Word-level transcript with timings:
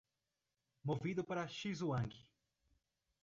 Movido 0.83 1.23
para 1.23 1.47
Xinzhuang 1.47 2.09